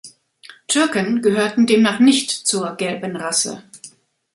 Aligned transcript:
Türken 0.67 1.21
gehörten 1.21 1.67
demnach 1.67 1.99
nicht 1.99 2.31
zur 2.31 2.75
„gelben 2.75 3.15
Rasse“. 3.15 3.61